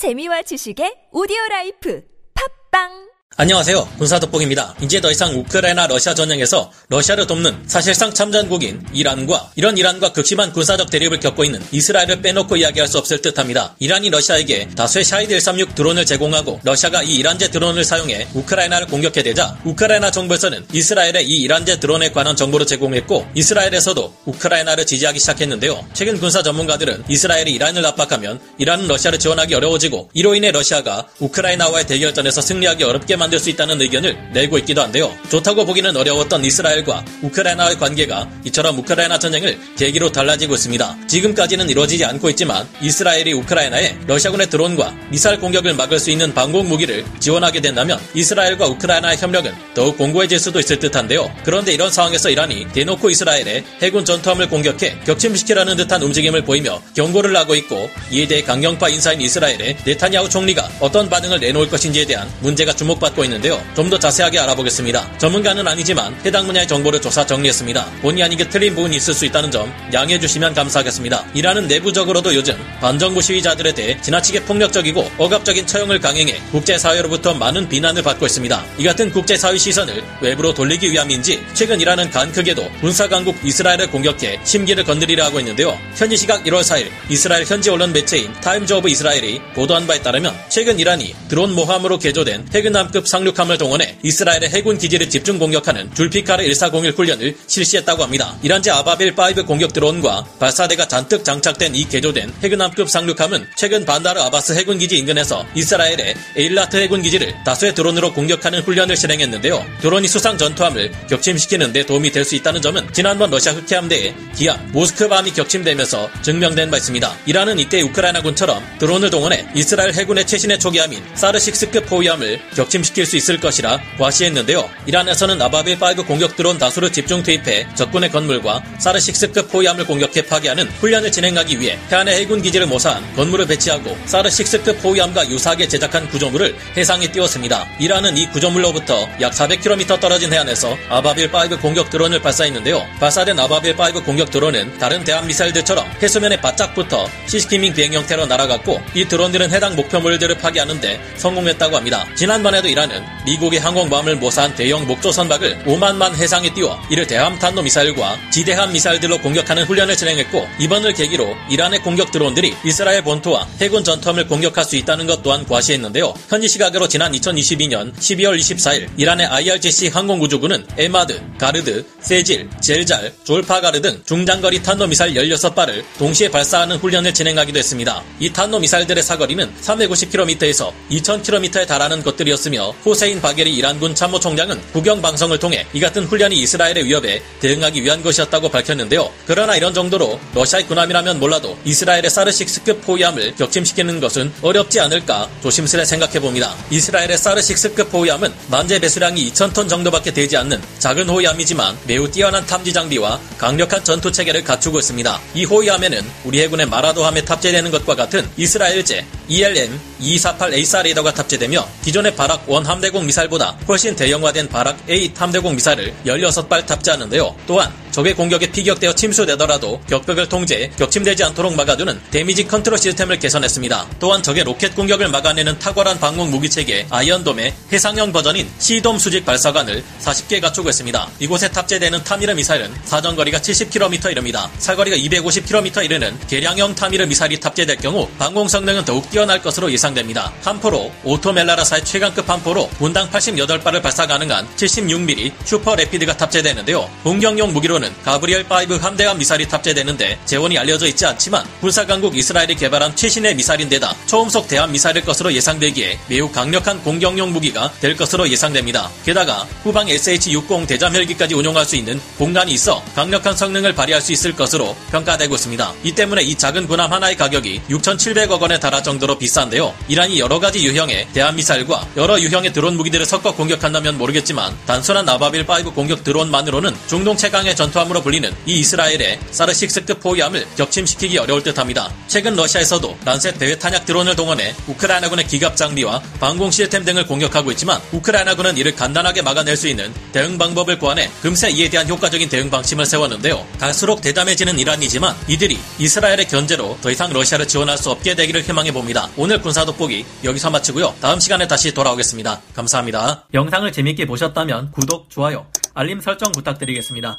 [0.00, 2.00] 재미와 지식의 오디오 라이프.
[2.32, 3.88] 팟빵 안녕하세요.
[3.96, 4.74] 군사돋보기입니다.
[4.82, 10.90] 이제 더 이상 우크라이나 러시아 전쟁에서 러시아를 돕는 사실상 참전국인 이란과 이런 이란과 극심한 군사적
[10.90, 13.76] 대립을 겪고 있는 이스라엘을 빼놓고 이야기할 수 없을 듯합니다.
[13.78, 19.56] 이란이 러시아에게 다수의 샤이드 136 드론을 제공하고 러시아가 이 이란제 드론을 사용해 우크라이나를 공격해 대자
[19.64, 25.86] 우크라이나 정부에서는 이스라엘에 이 이란제 드론에 관한 정보를 제공했고 이스라엘에서도 우크라이나를 지지하기 시작했는데요.
[25.94, 32.40] 최근 군사 전문가들은 이스라엘이 이란을 압박하면 이란은 러시아를 지원하기 어려워지고 이로 인해 러시아가 우크라이나와의 대결전에서
[32.40, 35.16] 승리하기 어렵게 만들 수 있다는 의견을 내고 있기도 한데요.
[35.28, 40.96] 좋다고 보기는 어려웠던 이스라엘과 우크라이나의 관계가 이처럼 우크라이나 전쟁을 계기로 달라지고 있습니다.
[41.06, 47.04] 지금까지는 이루어지지 않고 있지만 이스라엘이 우크라이나에 러시아군의 드론과 미사일 공격을 막을 수 있는 방공 무기를
[47.20, 51.30] 지원하게 된다면 이스라엘과 우크라이나의 협력은 더욱 공고해질 수도 있을 듯한데요.
[51.44, 57.54] 그런데 이런 상황에서 이란이 대놓고 이스라엘의 해군 전투함을 공격해 격침시키라는 듯한 움직임을 보이며 경고를 하고
[57.54, 63.09] 있고 이에 대해 강경파 인사인 이스라엘의 네타냐후 총리가 어떤 반응을 내놓을 것인지에 대한 문제가 주목받고
[63.10, 63.62] 받고 있는데요.
[63.76, 65.18] 좀 더 자세하게 알아보겠습니다.
[65.18, 67.84] 전문가는 아니지만 해당 분야의 정보를 조사 정리했습니다.
[68.02, 71.24] 본의 아니게 틀린 부분이 있을 수 있다는 점 양해해 주시면 감사하겠습니다.
[71.34, 78.26] 이란은 내부적으로도 요즘 반정부 시위자들에 대해 지나치게 폭력적이고 억압적인 처형을 강행해 국제사회로부터 많은 비난을 받고
[78.26, 78.64] 있습니다.
[78.78, 84.84] 이 같은 국제사회 시선을 외부로 돌리기 위함인지 최근 이란은 간 크게도 군사강국 이스라엘을 공격해 심기를
[84.84, 85.76] 건드리려 하고 있는데요.
[85.96, 90.78] 현지 시각 1월 4일 이스라엘 현지 언론 매체인 타임즈 오브 이스라엘이 보도한 바에 따르면 최근
[90.78, 96.92] 이란이 드론 모함으로 개조된 헨감급 급 상륙함을 동원해 이스라엘의 해군 기지를 집중 공격하는 줄피카르 1401
[96.92, 98.36] 훈련을 실시했다고 합니다.
[98.42, 104.76] 이란제 아바빌5 공격 드론과 발사대가 잔뜩 장착된 이 개조된 헨감급 상륙함은 최근 반다르 아바스 해군
[104.76, 109.64] 기지 인근에서 이스라엘의 에일라트 해군 기지를 다수의 드론으로 공격하는 훈련을 실행했는데요.
[109.80, 115.32] 드론이 수상 전투함을 격침시키는 데 도움이 될 수 있다는 점은 지난번 러시아 흑해함대의 기함 모스크바함이
[115.32, 117.16] 격침되면서 증명된 바 있습니다.
[117.24, 123.06] 이란은 이때 우크라이나군처럼 드론을 동원해 이스라엘 해군의 최신의 초계함인 사르 six급 호위함을 격침시 키 시킬
[123.06, 124.68] 수 있을 것이라 과시했는데요.
[124.86, 131.12] 이란에서는 아바빌5 공격 드론 다수를 집중 투입해 적군의 건물과 사르 six급 호위함을 공격해 파괴하는 훈련을
[131.12, 137.10] 진행하기 위해 해안의 해군 기지를 모사한 건물을 배치하고 사르 six급 호위함과 유사하게 제작한 구조물을 해상에
[137.10, 137.66] 띄웠습니다.
[137.78, 142.86] 이란은 이 구조물로부터 약 400km 떨어진 해안에서 아바빌 5 공격 드론을 발사했는데요.
[142.98, 148.26] 발사된 아바빌 5 공격 드론은 다른 대함 미사일들처럼 해수면에 바짝 붙어 sea skimming 비행 형태로
[148.26, 152.06] 날아갔고 이 드론들은 해당 목표물들을 파괴하는데 성공했다고 합니다.
[152.14, 158.16] 지난번에도 이란은 미국의 항공모함을 모사한 대형 목조 선박을 오만만 해상에 띄워 이를 대함 탄도 미사일과
[158.30, 164.64] 지대함 미사일들로 공격하는 훈련을 진행했고 이번을 계기로 이란의 공격 드론들이 이스라엘 본토와 해군 전투함을 공격할
[164.64, 166.14] 수 있다는 것 또한 과시했는데요.
[166.28, 174.00] 현지 시각으로 지난 2022년 12월 24일 이란의 IRGC 항공우주군은 에마드, 가드르, 세질, 젤잘, 졸파가르 등
[174.04, 178.02] 중장거리 탄도미사일 16발을 동시에 발사하는 훈련을 진행하기도 했습니다.
[178.18, 185.80] 이 탄도미사일들의 사거리는 350km에서 2000km에 달하는 것들이었으며 후세인 바게리 이란군 참모총장은 국영 방송을 통해 이
[185.80, 189.10] 같은 훈련이 이스라엘의 위협에 대응하기 위한 것이었다고 밝혔는데요.
[189.26, 196.20] 그러나 이런 정도로 러시아의 군함이라면 몰라도 이스라엘의 사르식스급 호위함을 격침시키는 것은 어렵지 않을까 조심스레 생각해
[196.20, 196.54] 봅니다.
[196.70, 203.20] 이스라엘의 사르식스급 호위함은 만재 배수량이 2,000톤 정도밖에 되지 않는 작은 호위함이지만 매우 뛰어난 탐지 장비와
[203.38, 205.20] 강력한 전투 체계를 갖추고 있습니다.
[205.34, 212.49] 이 호위함에는 우리 해군의 마라도함에 탑재되는 것과 같은 이스라엘제 ELM 248A4 레이더가 탑재되며 기존의 바락
[212.50, 217.36] 1 함대공 미사일보다 훨씬 대형화된 바락 8 함대공 미사일을 16발 탑재하는데요.
[217.46, 223.86] 또한 적의 공격에 피격되어 침수되더라도 격벽을 통제해 격침되지 않도록 막아두는 damage control 시스템을 개선했습니다.
[223.98, 230.40] 또한 적의 로켓 공격을 막아내는 탁월한 방공 무기체계 아이언돔의 해상형 버전인 시돔 수직 발사관을 40개
[230.40, 231.08] 갖추고 있습니다.
[231.18, 234.48] 이곳에 탑재되는 타미르 미사일은 사정거리가 70km 이릅니다.
[234.58, 240.32] 사거리가 250km 이르는 개량형 타미르 미사일이 탑재될 경우 방공 성능은 더욱 뛰어날 것으로 예상됩니다.
[240.42, 246.88] 함포로 오토멜라라사의 최강급 함포로 분당 88발을 발사 가능한 76mm 슈퍼 레피드가 탑재되는데요.
[247.02, 252.94] 공격용 무기로 는 가브리엘5 함대함 미사일이 탑재되는데 제원이 알려져 있지 않지만 군사 강국 이스라엘이 개발한
[252.94, 258.90] 최신의 미사일인데다 초음속 대함 미사일일 것으로 예상되기에 매우 강력한 공격용 무기가 될 것으로 예상됩니다.
[259.04, 264.36] 게다가 후방 SH-60 대잠 헬기까지 운용할 수 있는 공간이 있어 강력한 성능을 발휘할 수 있을
[264.36, 265.72] 것으로 평가되고 있습니다.
[265.82, 269.74] 이 때문에 이 작은 군함 하나의 가격이 6,700억 원에 달할 정도로 비싼데요.
[269.88, 275.74] 이란이 여러 가지 유형의 대함 미사일과 여러 유형의 드론 무기들을 섞어 공격한다면 모르겠지만 단순한 아바빌5
[275.74, 281.90] 공격 드론만으로는 중동 최강의 전 전투함으로 불리는 이 이스라엘의 사르식스급 호위함을 격침시키기 어려울 듯합니다.
[282.08, 287.80] 최근 러시아에서도 란셋 대회 탄약 드론을 동원해 우크라이나군의 기갑 장비와 방공 시스템 등을 공격하고 있지만
[287.92, 292.84] 우크라이나군은 이를 간단하게 막아낼 수 있는 대응 방법을 고안해 금세 이에 대한 효과적인 대응 방침을
[292.84, 293.46] 세웠는데요.
[293.58, 299.08] 갈수록 대담해지는 이란이지만 이들이 이스라엘의 견제로 더 이상 러시아를 지원할 수 없게 되기를 희망해 봅니다.
[299.16, 300.94] 오늘 군사 돋보기 여기서 마치고요.
[301.00, 302.40] 다음 시간에 다시 돌아오겠습니다.
[302.54, 303.26] 감사합니다.
[303.32, 307.18] 영상을 재밌게 보셨다면 구독, 좋아요, 알림 설정 부탁드리겠습니다.